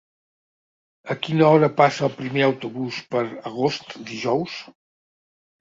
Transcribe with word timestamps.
A 1.13 1.15
quina 1.27 1.49
hora 1.49 1.69
passa 1.81 2.03
el 2.09 2.15
primer 2.21 2.45
autobús 2.47 3.03
per 3.13 3.21
Agost 3.51 3.97
dijous? 4.11 4.57